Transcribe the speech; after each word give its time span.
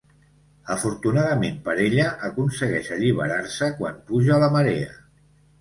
Afortunadament 0.75 1.59
per 1.67 1.75
ella, 1.83 2.07
aconsegueix 2.29 2.91
alliberar-se 2.97 3.71
quan 3.83 4.03
puja 4.11 4.45
la 4.47 4.53
marea. 4.57 4.93